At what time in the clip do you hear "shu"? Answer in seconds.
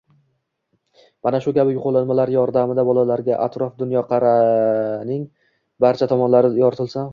1.45-1.51